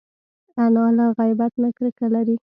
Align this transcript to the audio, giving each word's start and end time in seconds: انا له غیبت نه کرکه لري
انا 0.63 0.83
له 0.97 1.05
غیبت 1.19 1.51
نه 1.61 1.69
کرکه 1.77 2.05
لري 2.13 2.35